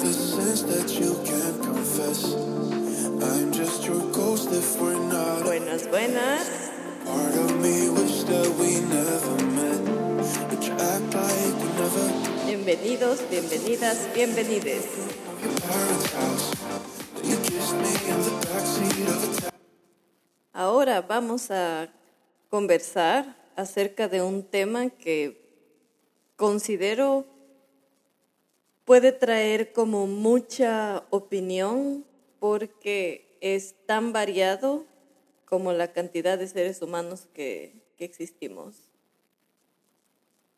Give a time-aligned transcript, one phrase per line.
[0.00, 2.34] the sins that you can't confess.
[3.18, 5.42] I'm just your ghost if we're not.
[5.42, 6.70] Buenas, buenas.
[7.04, 9.82] Part of me wish that we never met.
[10.50, 12.06] But you act like we never
[12.46, 14.86] Bienvenidos, bienvenidas, bienvenides.
[20.52, 21.88] Ahora vamos a
[22.50, 25.42] conversar acerca de un tema que
[26.36, 27.26] considero
[28.88, 32.06] puede traer como mucha opinión
[32.40, 34.86] porque es tan variado
[35.44, 38.88] como la cantidad de seres humanos que, que existimos.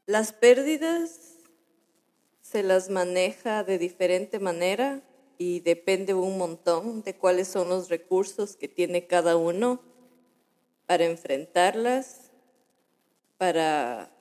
[0.07, 1.39] Las pérdidas
[2.41, 5.03] se las maneja de diferente manera
[5.37, 9.83] y depende un montón de cuáles son los recursos que tiene cada uno
[10.87, 12.31] para enfrentarlas,
[13.39, 14.13] para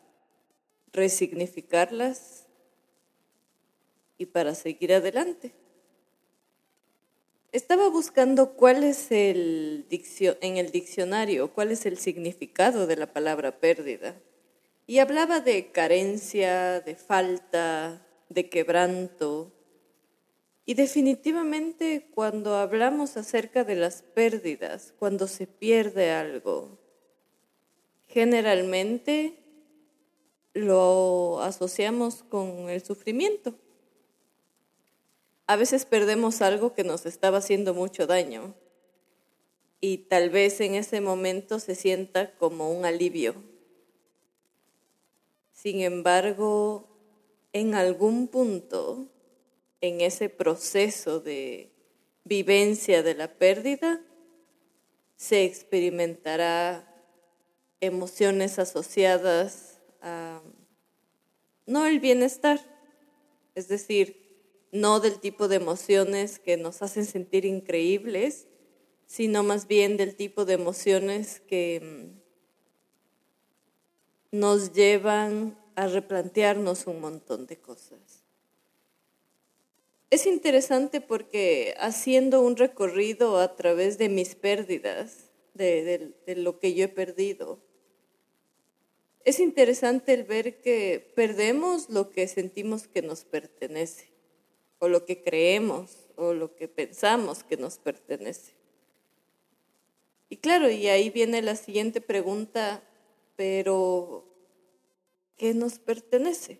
[0.93, 2.48] resignificarlas
[4.19, 5.53] y para seguir adelante.
[7.51, 13.59] Estaba buscando cuál es el en el diccionario, cuál es el significado de la palabra
[13.59, 14.21] pérdida.
[14.85, 19.51] Y hablaba de carencia, de falta, de quebranto.
[20.65, 26.77] Y definitivamente cuando hablamos acerca de las pérdidas, cuando se pierde algo,
[28.07, 29.39] generalmente
[30.53, 33.55] lo asociamos con el sufrimiento.
[35.49, 38.53] A veces perdemos algo que nos estaba haciendo mucho daño
[39.81, 43.33] y tal vez en ese momento se sienta como un alivio.
[45.51, 46.87] Sin embargo,
[47.51, 49.07] en algún punto,
[49.81, 51.71] en ese proceso de
[52.25, 54.03] vivencia de la pérdida,
[55.15, 56.87] se experimentará
[57.81, 60.43] emociones asociadas a
[61.65, 62.59] no el bienestar,
[63.55, 64.28] es decir,
[64.71, 68.47] no del tipo de emociones que nos hacen sentir increíbles,
[69.05, 72.11] sino más bien del tipo de emociones que
[74.31, 78.23] mm, nos llevan a replantearnos un montón de cosas.
[80.11, 86.85] Es interesante porque haciendo un recorrido a través de mis pérdidas, de, lo que yo
[86.85, 87.59] he perdido,
[89.23, 94.08] es interesante el ver que perdemos lo que sentimos que nos pertenece,
[94.79, 98.53] o lo que creemos, o lo que pensamos que nos pertenece.
[100.29, 102.83] Y claro, y ahí viene la siguiente pregunta,
[103.35, 104.25] pero
[105.37, 106.59] ¿qué nos pertenece?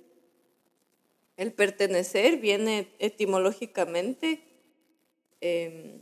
[1.38, 4.42] El pertenecer viene etimológicamente
[5.40, 6.02] em,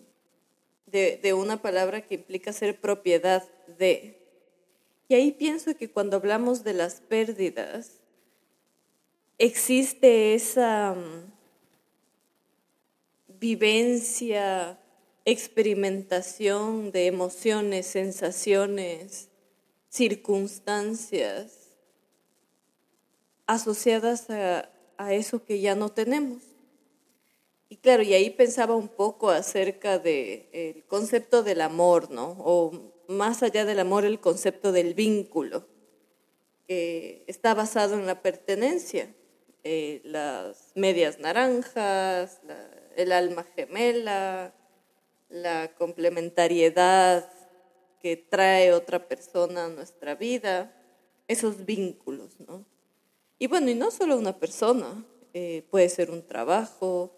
[0.85, 4.17] de, de una palabra que implica ser propiedad de.
[5.09, 7.99] Y ahí pienso que cuando hablamos de las pérdidas,
[9.37, 10.95] existe esa
[13.39, 14.79] vivencia,
[15.25, 19.29] experimentación de emociones, sensaciones,
[19.89, 21.53] circunstancias
[23.45, 26.43] asociadas a, a eso que ya no tenemos.
[27.69, 32.35] Y claro, y ahí pensaba un poco acerca del concepto del amor, ¿no?
[32.39, 35.67] O más allá del amor, el concepto del vínculo,
[36.67, 39.13] que está basado en la pertenencia.
[39.63, 44.53] Eh, las medias naranjas, la- el alma gemela,
[45.29, 47.31] la complementariedad
[48.01, 50.73] que trae otra persona a nuestra vida,
[51.27, 52.65] esos vínculos, ¿no?
[53.39, 57.15] Y bueno, y no solo una persona, eh, puede ser un trabajo,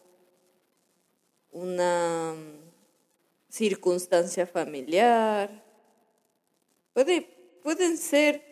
[1.51, 2.69] una mm,
[3.49, 5.63] circunstancia familiar,
[6.93, 7.21] puede,
[7.63, 8.43] pueden ser,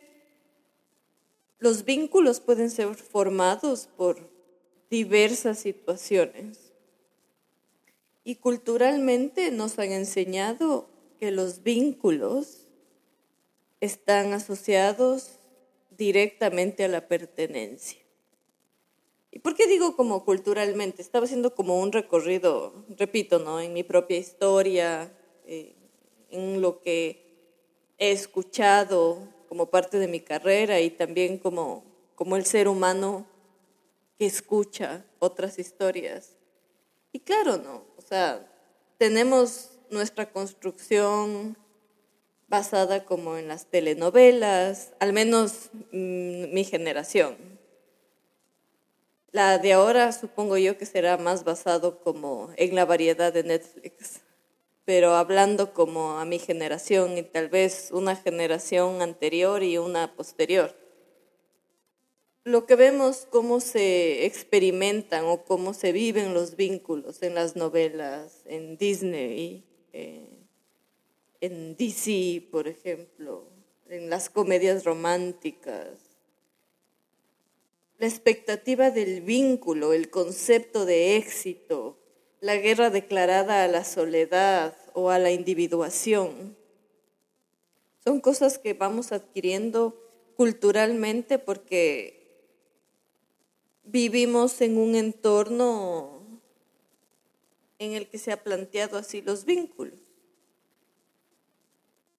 [1.59, 4.17] los vínculos pueden ser formados por
[4.89, 6.66] diversas situaciones.
[8.27, 12.67] Y culturalmente nos han enseñado que los vínculos
[13.79, 15.39] están asociados
[15.97, 18.01] directamente a la pertenencia.
[19.31, 21.01] ¿Y por qué digo como culturalmente?
[21.01, 23.61] Estaba haciendo como un recorrido, repito, ¿no?
[23.61, 25.09] En mi propia historia,
[25.45, 25.77] eh,
[26.29, 27.23] en lo que
[27.97, 31.85] he escuchado como parte de mi carrera y también como,
[32.15, 33.25] como el ser humano
[34.19, 36.36] que escucha otras historias.
[37.17, 37.83] Y claro, ¿no?
[37.97, 38.47] O sea,
[38.99, 41.57] tenemos nuestra construcción
[42.47, 47.35] basada como en las telenovelas, al menos mm, mi generación.
[49.31, 54.21] La de ahora supongo yo que será más basado como en la variedad de Netflix,
[54.85, 60.75] pero hablando como a mi generación y tal vez una generación anterior y una posterior.
[62.47, 68.41] Lo que vemos cómo se experimentan o cómo se viven los vínculos en las novelas,
[68.45, 70.45] en Disney, eh,
[71.41, 73.49] en DC, por ejemplo,
[73.89, 75.89] en las comedias románticas.
[77.97, 81.99] La expectativa del vínculo, el concepto de éxito,
[82.39, 86.55] la guerra declarada a la soledad o a la individuación,
[88.05, 90.01] son cosas que vamos adquiriendo
[90.37, 92.16] culturalmente porque
[93.87, 96.21] vivimos en un entorno
[97.79, 99.99] en el que se ha planteado así los vínculos.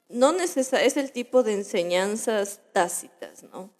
[0.09, 3.70] No es el tipo de enseñanzas tácitas, ¿no?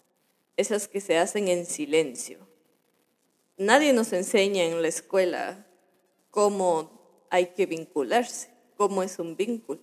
[0.57, 2.39] Esas que se hacen en silencio.
[3.57, 5.65] Nadie nos enseña en la escuela
[6.31, 9.81] cómo hay que vincularse, cómo es un vínculo.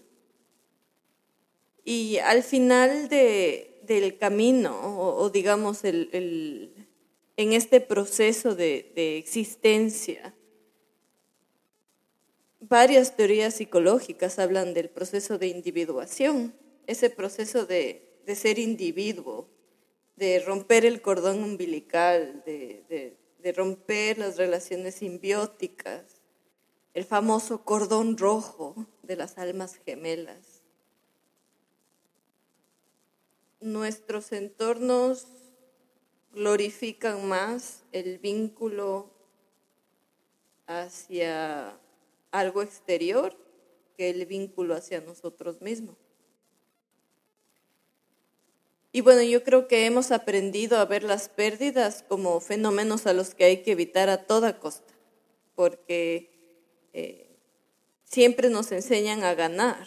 [1.85, 6.75] Y al final del camino, o, digamos el,
[7.37, 10.35] en este proceso de, existencia.
[12.61, 16.55] Varias teorías psicológicas hablan del proceso de individuación,
[16.87, 18.03] ese proceso de,
[18.35, 19.49] ser individuo,
[20.17, 23.17] de romper el cordón umbilical, de,
[23.55, 26.21] romper las relaciones simbióticas,
[26.94, 30.62] el famoso cordón rojo de las almas gemelas.
[33.61, 35.36] Nuestros entornos
[36.37, 39.09] glorifican más el vínculo
[40.67, 41.81] hacia
[42.31, 43.35] algo exterior
[43.97, 45.97] que el vínculo hacia nosotros mismos.
[48.93, 53.35] Y bueno, yo creo que hemos aprendido a ver las pérdidas como fenómenos a los
[53.35, 54.93] que hay que evitar a toda costa,
[55.55, 56.31] porque
[56.93, 57.35] eh,
[58.05, 59.87] siempre nos enseñan a ganar,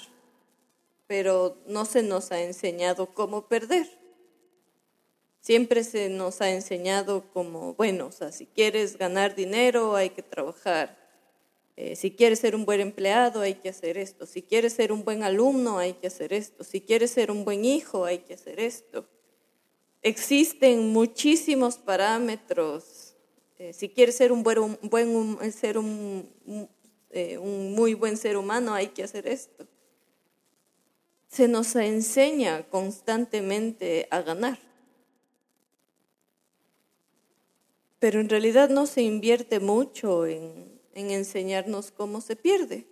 [1.06, 3.99] pero no se nos ha enseñado cómo perder
[5.40, 10.98] siempre se nos ha enseñado como, bueno, o si quieres ganar dinero hay que trabajar,
[11.82, 15.06] eh, si quieres ser un buen empleado hay que hacer esto, si quieres ser un
[15.06, 18.60] buen alumno hay que hacer esto, si quieres ser un buen hijo hay que hacer
[18.60, 19.08] esto.
[20.02, 23.16] Existen muchísimos parámetros.
[23.58, 25.78] Eh, si quieres ser un buen ser
[27.12, 29.66] eh, un muy buen ser humano hay que hacer esto.
[31.28, 34.69] Se nos enseña constantemente a ganar.
[38.00, 42.86] Pero en realidad no se invierte mucho en, enseñarnos cómo se pierde.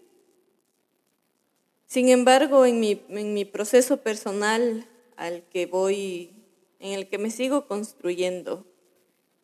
[1.88, 6.31] Sin embargo, en mi, en mi proceso personal al que voy,
[6.80, 8.65] en el que me sigo construyendo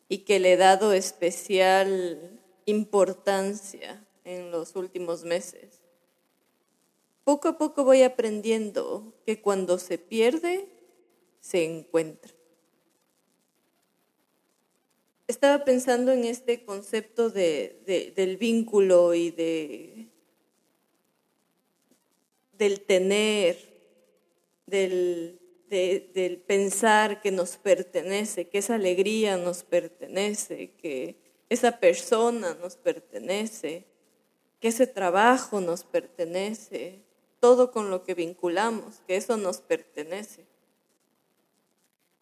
[0.08, 5.82] y que le he dado especial importancia en los últimos meses,
[7.24, 10.68] poco a poco voy aprendiendo que cuando se pierde,
[11.40, 12.32] se encuentra.
[15.26, 20.08] Estaba pensando en este concepto de, del vínculo y de,
[22.58, 23.56] del tener,
[24.66, 25.40] del,
[25.70, 31.16] del pensar que nos pertenece, que esa alegría nos pertenece, que
[31.48, 33.84] esa persona nos pertenece,
[34.60, 37.00] que ese trabajo nos pertenece,
[37.40, 40.44] todo con lo que vinculamos, que eso nos pertenece.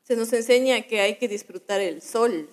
[0.05, 2.49] Se nos enseña que hay que disfrutar el sol,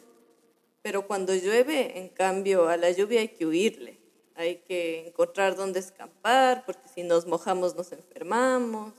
[0.81, 3.99] pero cuando llueve, en cambio, a la lluvia hay que huirle.
[4.35, 8.93] Hay que encontrar dónde escapar, porque si nos mojamos nos enfermamos,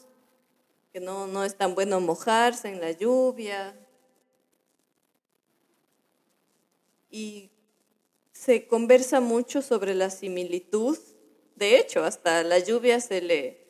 [0.93, 3.75] que no, no es tan bueno mojarse en la lluvia.
[7.11, 7.51] Y
[8.33, 10.99] se conversa mucho sobre la similitud.
[11.57, 13.67] De hecho, hasta la lluvia se le,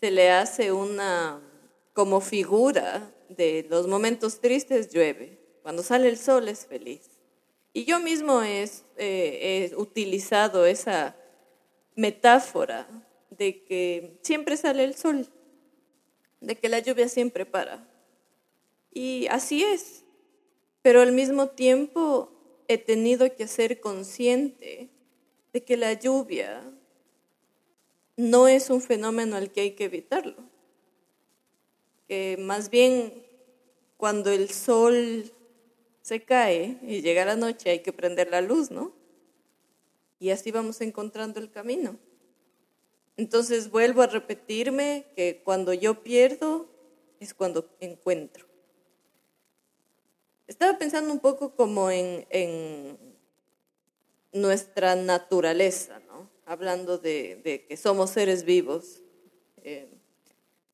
[0.00, 1.42] se le hace una
[1.92, 5.38] como figura de los momentos tristes llueve.
[5.62, 7.11] Cuando sale el sol es feliz.
[7.72, 11.16] Y yo mismo eh, he, utilizado esa
[11.94, 12.86] metáfora
[13.30, 15.26] de que siempre sale el sol,
[16.40, 17.88] de que la lluvia siempre para.
[18.92, 20.04] Y así es,
[20.82, 22.30] pero al mismo tiempo
[22.68, 24.90] he tenido que ser consciente
[25.52, 26.62] de que la lluvia
[28.16, 30.36] no es un fenómeno al que hay que evitarlo,
[32.06, 33.24] que más bien
[33.96, 35.32] cuando el sol
[36.02, 38.92] se cae y llega la noche, hay que prender la luz, ¿no?
[40.18, 41.96] Y así vamos encontrando el camino.
[43.16, 46.68] Entonces vuelvo a repetirme que cuando yo pierdo
[47.20, 48.46] es cuando encuentro.
[50.48, 52.98] Estaba pensando un poco como en,
[54.32, 56.28] nuestra naturaleza, ¿no?
[56.46, 59.02] Hablando de, que somos seres vivos.
[59.62, 59.88] Eh,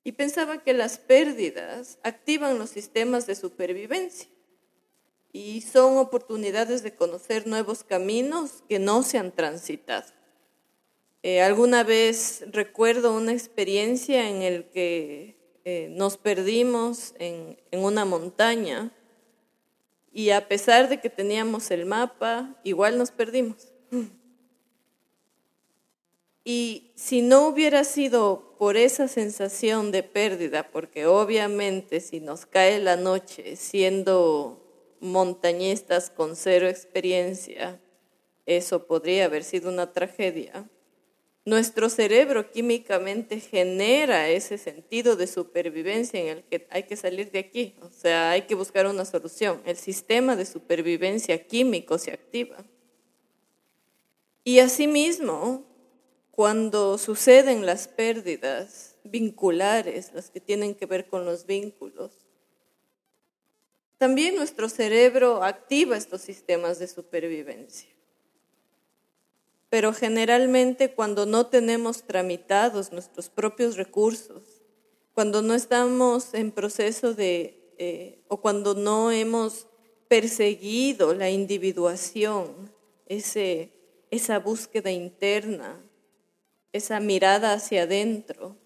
[0.04, 4.28] y pensaba que las pérdidas activan los sistemas de supervivencia
[5.38, 10.08] y son oportunidades de conocer nuevos caminos que no se han transitado.
[11.22, 18.04] Eh, alguna vez recuerdo una experiencia en el que eh, nos perdimos en, en una
[18.04, 18.90] montaña
[20.12, 23.68] y a pesar de que teníamos el mapa, igual nos perdimos.
[26.42, 32.80] Y si no hubiera sido por esa sensación de pérdida, porque obviamente si nos cae
[32.80, 34.64] la noche siendo
[35.00, 37.80] montañistas con cero experiencia,
[38.46, 40.68] eso podría haber sido una tragedia.
[41.44, 47.38] Nuestro cerebro químicamente genera ese sentido de supervivencia en el que hay que salir de
[47.38, 49.62] aquí, o sea, hay que buscar una solución.
[49.64, 52.64] El sistema de supervivencia químico se activa.
[54.44, 55.64] Y asimismo,
[56.30, 62.27] cuando suceden las pérdidas vinculares, las que tienen que ver con los vínculos,
[63.98, 67.90] también nuestro cerebro activa estos sistemas de supervivencia.
[69.68, 74.62] Pero generalmente cuando no tenemos tramitados nuestros propios recursos,
[75.12, 79.66] cuando no estamos en proceso de, eh, o cuando no hemos
[80.06, 82.72] perseguido la individuación,
[83.06, 83.72] ese,
[84.10, 85.82] esa búsqueda interna,
[86.72, 88.56] esa mirada hacia adentro,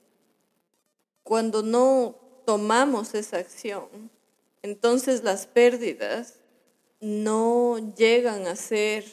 [1.23, 4.11] cuando no tomamos esa acción,
[4.63, 6.39] entonces las pérdidas
[7.01, 9.05] no llegan a ser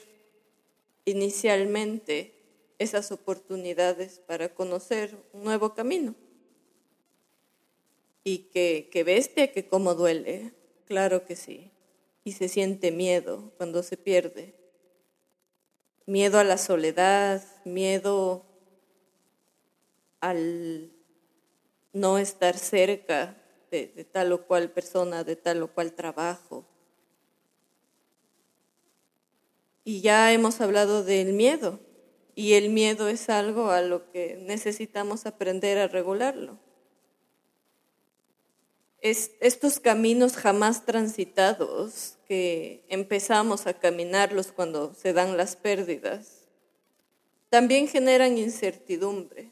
[1.05, 2.33] inicialmente
[2.77, 6.15] esas oportunidades para conocer un nuevo camino.
[8.23, 10.53] Y que, que bestia, que cómo duele,
[10.85, 11.71] claro que sí.
[12.23, 14.53] Y se siente miedo cuando se pierde.
[16.05, 18.45] Miedo a la soledad, miedo
[20.19, 20.91] al
[21.91, 23.35] no estar cerca
[23.69, 26.65] de, tal o cual persona, de tal o cual trabajo.
[29.83, 31.79] Y ya hemos hablado del miedo,
[32.35, 36.57] y el miedo es algo a lo que necesitamos aprender a regularlo.
[39.01, 46.47] estos caminos jamás transitados que empezamos a caminarlos cuando se dan las pérdidas,
[47.49, 49.51] también generan incertidumbre.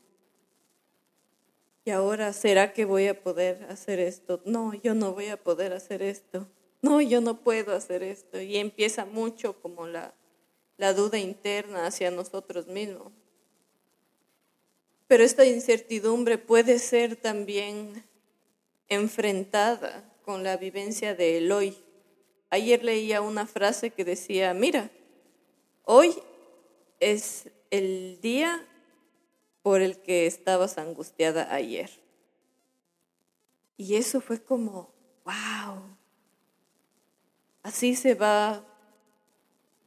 [1.88, 4.42] Y ahora, ¿será que voy a poder hacer esto?
[4.44, 6.46] No, yo no voy a poder hacer esto.
[6.82, 8.42] No, yo no puedo hacer esto.
[8.42, 10.14] Y empieza mucho como la,
[10.76, 13.14] la duda interna hacia nosotros mismos.
[15.08, 18.04] Pero esta incertidumbre puede ser también
[18.90, 21.74] enfrentada con la vivencia de hoy.
[22.50, 24.92] Ayer leía una frase que decía, mira,
[25.86, 26.14] hoy
[27.00, 28.68] es el día
[29.68, 31.90] por el que estabas angustiada ayer.
[33.76, 34.94] Y eso fue como,
[35.26, 35.84] wow,
[37.64, 38.64] así se va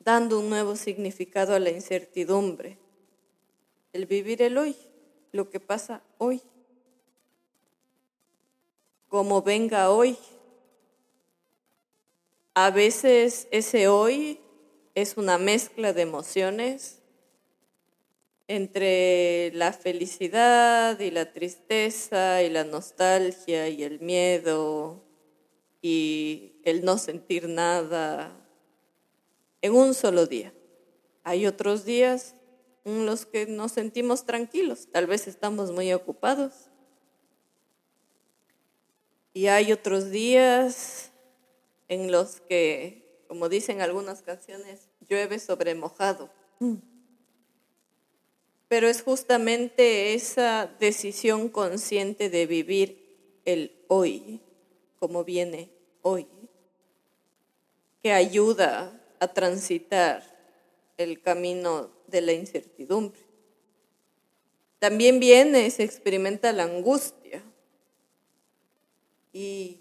[0.01, 2.77] dando un nuevo significado a la incertidumbre.
[3.95, 4.77] El vivir el hoy,
[5.33, 6.43] lo que pasa hoy,
[9.09, 10.19] como venga hoy.
[12.53, 14.41] A veces ese hoy
[14.95, 17.00] es una mezcla de emociones
[18.51, 25.05] entre la felicidad y la tristeza y la nostalgia y el miedo
[25.81, 28.37] y el no sentir nada
[29.63, 30.53] en un solo día.
[31.23, 32.35] Hay otros días
[32.85, 36.71] en los que nos sentimos tranquilos, tal vez estamos muy ocupados.
[39.33, 41.13] Y hay otros días
[41.87, 46.33] en los que, como dicen algunas canciones, llueve sobre mojado.
[46.59, 46.90] Mm.
[48.71, 54.41] Pero es justamente esa decisión consciente de vivir el hoy,
[55.01, 55.73] como viene
[56.03, 56.29] hoy,
[58.01, 60.23] que ayuda a transitar
[60.99, 63.21] el camino de la incertidumbre.
[64.79, 67.43] También viene, se experimenta la angustia
[69.33, 69.81] y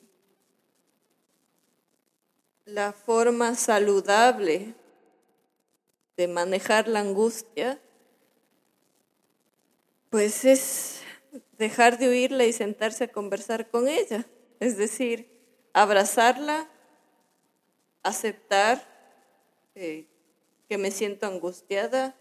[2.66, 4.74] la forma saludable
[6.18, 7.80] de manejar la angustia
[10.10, 11.02] pues es
[11.58, 14.26] dejar de oírla y sentarse a conversar con ella.
[14.60, 15.30] Es decir,
[15.74, 16.70] abrazarla,
[18.04, 18.88] aceptar
[19.76, 20.08] eh,
[20.68, 22.16] que me siento angustiada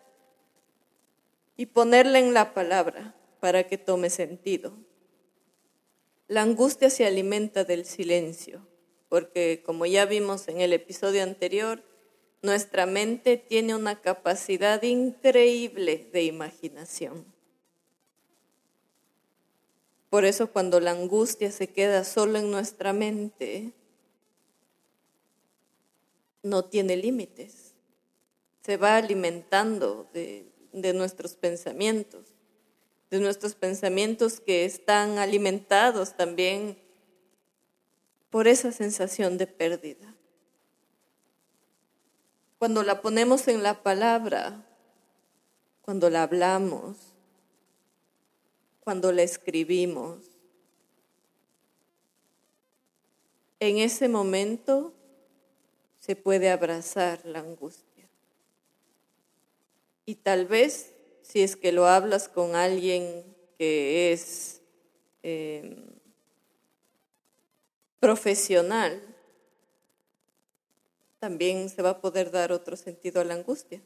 [1.57, 4.75] y ponerla en la palabra para que tome sentido.
[6.29, 8.67] La angustia se alimenta del silencio,
[9.09, 11.83] porque como ya vimos en el episodio anterior,
[12.43, 17.38] nuestra mente tiene una capacidad increíble de imaginación.
[20.11, 23.73] Por eso cuando la angustia se queda solo en nuestra mente,
[26.43, 27.75] no tiene límites.
[28.65, 32.27] Se va alimentando de, de nuestros pensamientos,
[33.11, 36.79] de nuestros pensamientos que están alimentados también
[38.31, 40.15] por esa sensación de pérdida.
[42.59, 44.65] Cuando la ponemos en la palabra,
[45.83, 46.97] cuando la hablamos,
[48.89, 50.31] cuando la escribimos,
[53.61, 54.95] en ese momento
[55.99, 58.09] se puede abrazar la angustia.
[60.07, 64.63] Y tal vez si es que lo hablas con alguien que es
[65.23, 65.85] em,
[68.01, 69.03] profesional,
[71.19, 73.83] también se va a poder dar otro sentido a la angustia.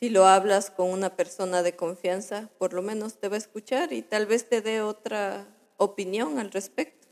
[0.00, 3.92] Si lo hablas con una persona de confianza, por lo menos te va a escuchar
[3.92, 7.06] y tal vez te dé otra opinión al respecto.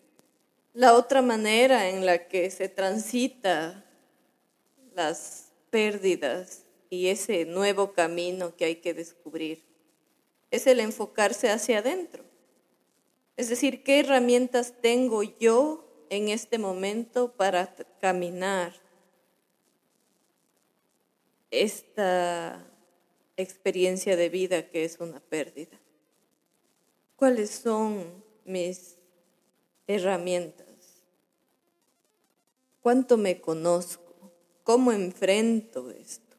[0.73, 3.85] La otra manera en la que se transita
[4.95, 9.63] las pérdidas y ese nuevo camino que hay que descubrir
[10.51, 12.25] es el enfocarse hacia adentro.
[13.37, 18.73] Es decir, ¿qué herramientas tengo yo en este momento para caminar
[21.51, 22.65] esta
[23.39, 25.79] experiencia de vida que es una pérdida?
[27.17, 28.05] ¿Cuáles son
[28.45, 28.97] mis
[29.87, 30.67] herramientas?
[32.81, 34.33] ¿Cuánto me conozco?
[34.65, 36.37] ¿Cómo enfrento esto?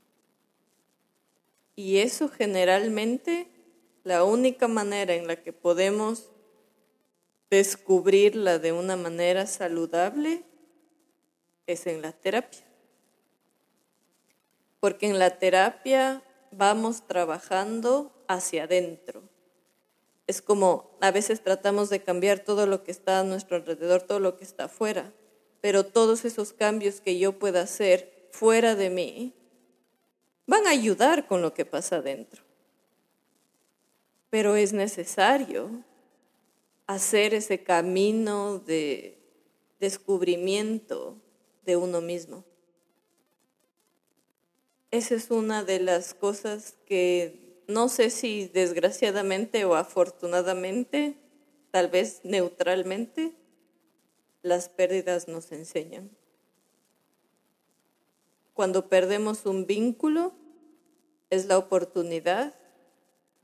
[1.75, 3.47] Y eso generalmente,
[4.03, 6.29] la única manera en la que podemos
[7.49, 10.43] descubrirla de una manera saludable
[11.67, 12.65] es en la terapia.
[14.79, 19.23] Porque en la terapia vamos trabajando hacia adentro.
[20.27, 24.19] Es como a veces tratamos de cambiar todo lo que está a nuestro alrededor, todo
[24.19, 25.11] lo que está afuera,
[25.61, 29.33] pero todos esos cambios que yo pueda hacer fuera de mí
[30.45, 32.43] van a ayudar con lo que pasa adentro.
[34.29, 35.83] Pero es necesario
[36.85, 39.17] hacer ese camino de
[39.79, 41.17] descubrimiento
[41.65, 42.43] de uno mismo.
[44.91, 51.15] Esa es una de las cosas que no sé si desgraciadamente o afortunadamente,
[51.69, 53.35] tal vez neutralmente,
[54.41, 56.09] las pérdidas nos enseñan.
[58.55, 60.33] Cuando perdemos un vínculo,
[61.29, 62.55] es la oportunidad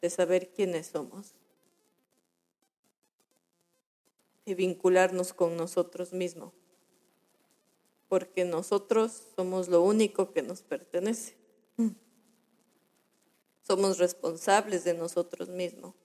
[0.02, 1.36] de saber quiénes somos,
[4.48, 6.65] de vincularnos con nosotros mismos
[8.08, 11.36] porque nosotros somos lo único que nos pertenece.
[13.62, 15.96] Somos responsables de nosotros mismos.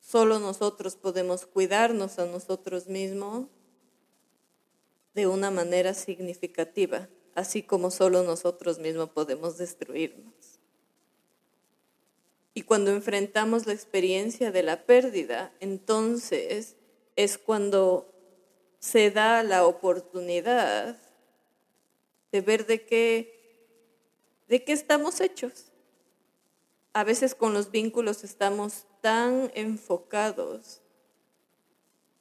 [0.00, 3.46] Solo nosotros podemos cuidarnos a nosotros mismos
[5.14, 10.34] de una manera significativa, así como solo nosotros mismos podemos destruirnos.
[12.54, 16.76] Y cuando enfrentamos la experiencia de la pérdida, entonces
[17.16, 18.09] es cuando
[18.80, 20.96] se da la oportunidad
[22.32, 23.68] de ver de qué,
[24.48, 25.70] de qué estamos hechos.
[26.94, 30.80] A veces con los vínculos estamos tan enfocados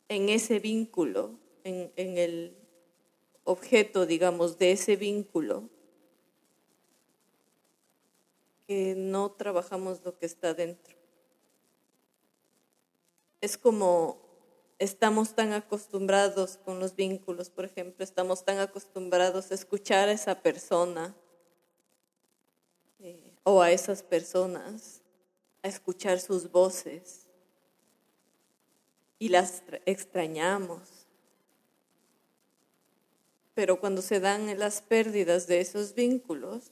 [0.09, 2.57] en ese vínculo, en, en el
[3.45, 5.69] objeto, digamos, de ese vínculo,
[8.67, 10.95] que no trabajamos lo que está dentro.
[13.41, 14.28] Es como
[14.79, 20.41] estamos tan acostumbrados con los vínculos, por ejemplo, estamos tan acostumbrados a escuchar a esa
[20.41, 21.13] persona
[22.99, 25.01] eh, o a esas personas,
[25.61, 27.27] a escuchar sus voces
[29.19, 31.07] y las extrañamos.
[33.53, 36.71] Pero cuando se dan las pérdidas de esos vínculos,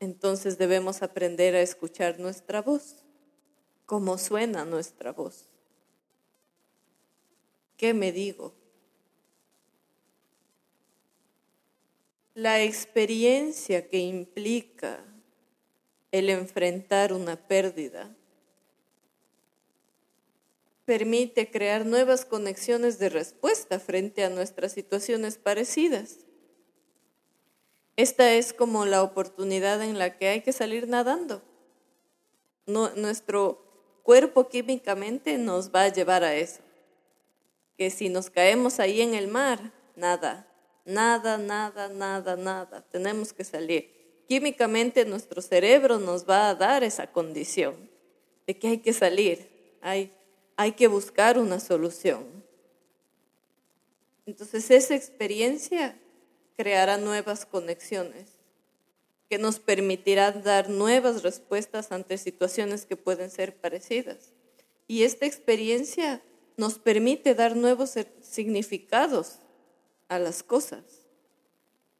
[0.00, 3.04] entonces debemos aprender a escuchar nuestra voz,
[3.84, 5.47] cómo suena nuestra voz.
[7.78, 8.52] ¿Qué me digo?
[12.34, 15.04] La experiencia que implica
[16.10, 18.12] el enfrentar una pérdida
[20.84, 26.26] permite crear nuevas conexiones de respuesta frente a nuestras situaciones parecidas.
[27.94, 31.42] Esta es como la oportunidad en la que hay que salir nadando.
[32.66, 36.67] nuestro cuerpo químicamente nos va a llevar a eso
[37.78, 40.46] que si nos caemos ahí en el mar, nada,
[40.84, 44.24] nada, nada, nada, nada, tenemos que salir.
[44.26, 47.88] Químicamente nuestro cerebro nos va a dar esa condición
[48.48, 49.48] de que hay que salir,
[49.80, 50.12] hay,
[50.56, 52.26] hay que buscar una solución.
[54.26, 55.96] Entonces esa experiencia
[56.56, 58.38] creará nuevas conexiones
[59.30, 64.32] que nos permitirán dar nuevas respuestas ante situaciones que pueden ser parecidas.
[64.86, 66.22] Y esta experiencia
[66.58, 69.38] nos permite dar nuevos significados
[70.08, 71.06] a las cosas.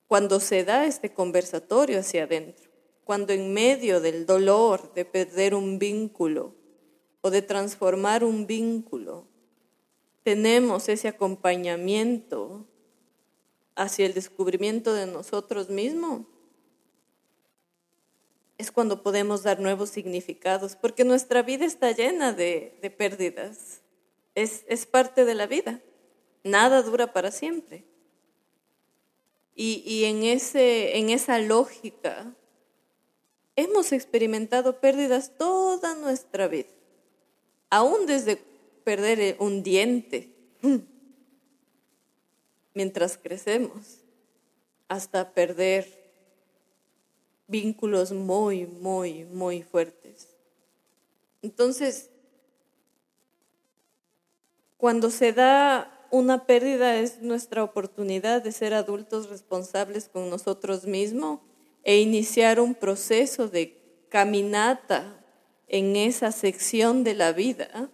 [0.06, 2.70] Cuando se da este conversatorio hacia adentro,
[3.04, 6.54] cuando en medio del dolor de perder un vínculo
[7.22, 9.26] o de transformar un vínculo,
[10.22, 12.66] tenemos ese acompañamiento
[13.74, 16.26] hacia el descubrimiento de nosotros mismos,
[18.58, 23.80] es cuando podemos dar nuevos significados, porque nuestra vida está llena de, pérdidas.
[24.38, 25.80] Es, es, parte de la vida.
[26.44, 27.84] Nada dura para siempre.
[29.56, 32.36] Y, y en, ese, en esa lógica,
[33.56, 36.68] hemos experimentado pérdidas toda nuestra vida.
[37.68, 38.36] Aún desde
[38.84, 40.32] perder un diente,
[42.74, 44.04] mientras crecemos,
[44.86, 46.12] hasta perder
[47.48, 50.28] vínculos muy, muy, muy fuertes.
[51.42, 52.10] Entonces,
[54.78, 61.40] cuando se da una pérdida es nuestra oportunidad de ser adultos responsables con nosotros mismos
[61.82, 63.76] e iniciar un proceso de
[64.08, 65.22] caminata
[65.66, 67.90] en esa sección de la vida,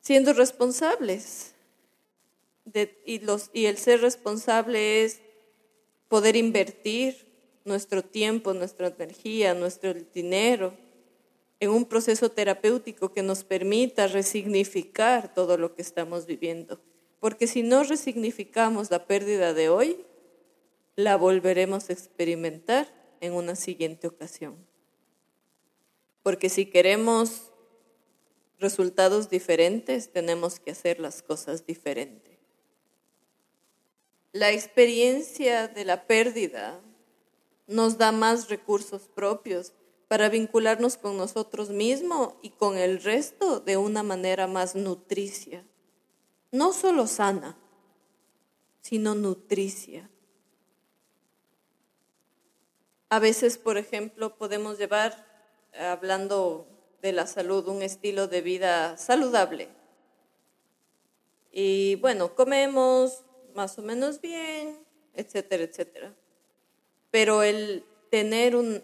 [0.00, 1.54] siendo responsables.
[3.04, 5.20] y, el ser responsable es
[6.08, 7.26] poder invertir
[7.64, 10.89] nuestro tiempo, nuestra energía, nuestro dinero
[11.60, 16.80] en un proceso terapéutico que nos permita resignificar todo lo que estamos viviendo.
[17.20, 20.04] Porque si no resignificamos la pérdida de hoy,
[20.96, 22.88] la volveremos a experimentar
[23.20, 24.56] en una siguiente ocasión.
[26.22, 27.50] Porque si queremos
[28.58, 32.38] resultados diferentes, tenemos que hacer las cosas diferentes.
[34.32, 36.80] La experiencia de la pérdida
[37.66, 39.72] nos da más recursos propios
[40.10, 45.64] para vincularnos con nosotros mismos y con el resto de una manera más nutricia.
[46.50, 47.56] No solo sana,
[48.80, 50.10] sino nutricia.
[53.08, 55.24] A veces, por ejemplo, podemos llevar,
[55.78, 56.66] hablando
[57.02, 59.68] de la salud, un estilo de vida saludable.
[61.52, 63.22] Y bueno, comemos
[63.54, 66.16] más o menos bien, etcétera, etcétera
[67.10, 68.82] pero el tener un,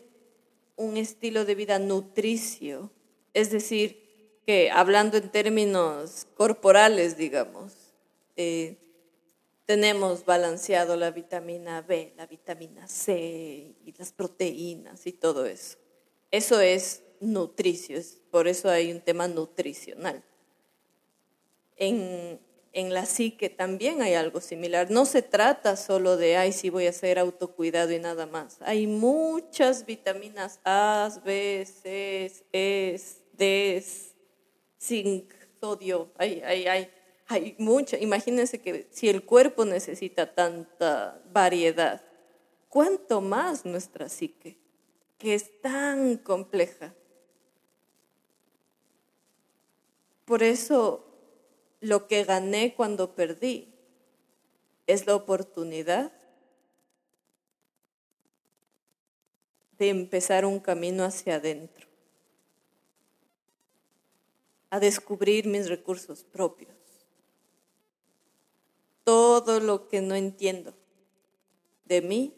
[0.96, 2.90] estilo de vida nutricio,
[3.34, 7.72] es decir, que hablando en términos corporales, digamos,
[8.36, 8.76] eh,
[9.66, 15.78] tenemos balanceado la vitamina B, la vitamina C y las proteínas y todo eso.
[16.30, 20.22] Eso es nutricio, por eso hay un tema nutricional.
[21.76, 22.38] En,
[22.76, 24.90] en la psique también hay algo similar.
[24.90, 28.58] No se trata solo de, ay, sí voy a hacer autocuidado y nada más.
[28.60, 33.00] Hay muchas vitaminas A, B, C, E,
[33.32, 33.82] D,
[34.78, 36.12] zinc, sodio.
[36.18, 36.90] Hay, hay, hay,
[37.28, 37.96] hay mucha.
[37.96, 42.02] Imagínense que si el cuerpo necesita tanta variedad,
[42.68, 44.58] ¿cuánto más nuestra psique,
[45.16, 46.92] que es tan compleja?
[50.26, 51.05] Por eso
[51.80, 53.72] lo que gané cuando perdí.
[54.86, 56.12] Es la oportunidad
[59.78, 61.86] de empezar un camino hacia adentro,
[64.70, 66.74] a descubrir mis recursos propios,
[69.04, 70.74] todo lo que no entiendo
[71.84, 72.34] de mí,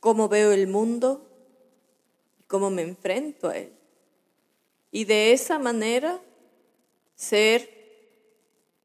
[0.00, 1.26] cómo veo el mundo
[2.38, 3.72] y cómo me enfrento a él.
[4.92, 6.20] Y de esa manera
[7.16, 7.70] ser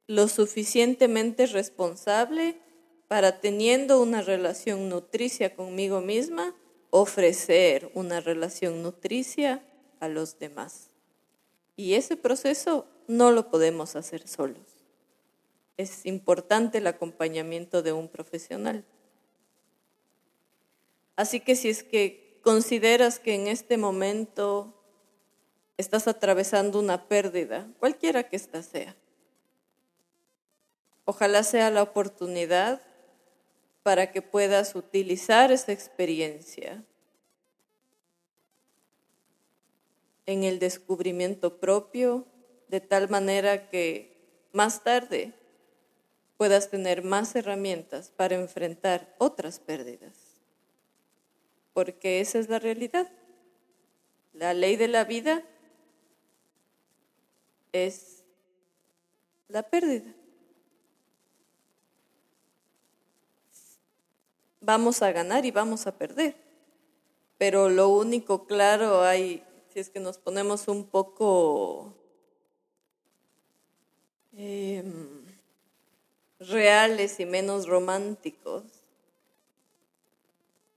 [0.07, 2.57] lo suficientemente responsable
[3.07, 6.55] para teniendo una relación nutricia conmigo misma,
[6.89, 9.63] ofrecer una relación nutricia
[9.99, 10.89] a los demás.
[11.75, 14.85] Y ese proceso no lo podemos hacer solos.
[15.77, 18.85] Es importante el acompañamiento de un profesional.
[21.15, 24.80] Así que si es que consideras que en este momento
[25.81, 28.95] estás atravesando una pérdida, cualquiera que ésta sea.
[31.05, 32.81] Ojalá sea la oportunidad
[33.83, 36.83] para que puedas utilizar esa experiencia
[40.25, 42.25] en el descubrimiento propio,
[42.67, 45.33] de tal manera que más tarde
[46.37, 50.13] puedas tener más herramientas para enfrentar otras pérdidas.
[51.73, 53.11] Porque esa es la realidad.
[54.33, 55.43] La ley de la vida
[57.71, 58.23] es
[59.47, 60.13] la pérdida.
[64.59, 66.35] Vamos a ganar y vamos a perder.
[67.37, 71.95] Pero lo único claro hay, si es que nos ponemos un poco
[74.33, 75.25] em,
[76.39, 78.63] reales y menos románticos,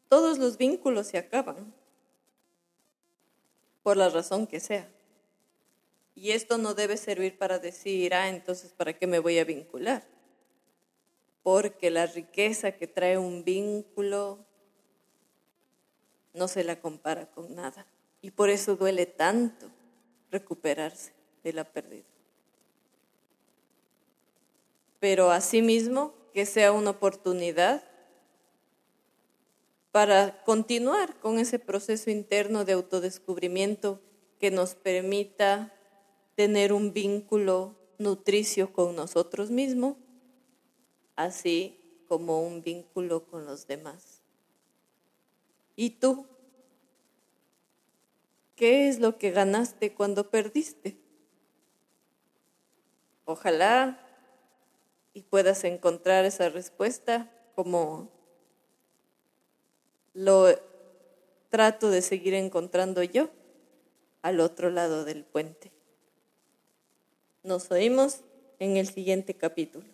[0.09, 1.75] todos los vínculos se acaban,
[3.83, 4.94] por la razón que sea.
[6.15, 10.07] Y esto no debe servir para decir, ah, entonces, ¿para qué me voy a vincular?
[11.43, 14.47] Porque la riqueza que trae un vínculo
[16.33, 17.87] no se la compara con nada.
[18.23, 19.71] Y por eso duele tanto
[20.31, 22.05] recuperarse de la pérdida.
[25.01, 27.85] Pero asimismo, que sea una oportunidad
[29.93, 34.01] para continuar con ese proceso interno de autodescubrimiento
[34.41, 35.74] que nos permita
[36.35, 39.97] tener un vínculo nutricio con nosotros mismos,
[41.17, 44.23] así como un vínculo con los demás.
[45.77, 46.27] ¿Y tú?
[48.57, 50.97] ¿Qué es lo que ganaste cuando perdiste?
[53.25, 54.01] Ojalá
[55.13, 58.11] y puedas encontrar esa respuesta como
[60.13, 60.49] lo
[61.49, 63.31] trato de seguir encontrando yo
[64.23, 65.74] al otro lado del puente.
[67.45, 68.21] Nos oímos
[68.59, 69.85] en el siguiente capítulo.